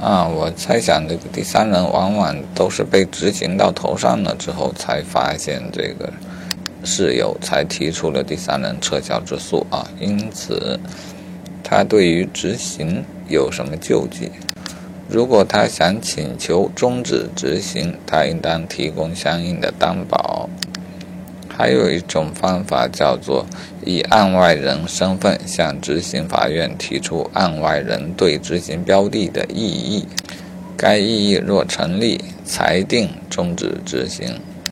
[0.00, 6.10] 啊，我猜想这个第三人往往都是被执行到头上了之后，才发现这个
[6.82, 9.86] 室友才提出了第三人撤销之诉啊。
[10.00, 10.80] 因此，
[11.62, 14.30] 他对于执行有什么救济？
[15.06, 20.48] 如果他想请求终止执行，他应当提供相应的担保。
[21.60, 23.44] 还有一种方法叫做
[23.84, 30.06] 以案外人身份向执行法院提出案外人对执行标的的异议，
[30.74, 34.40] 该异议若成立，裁定终止执行。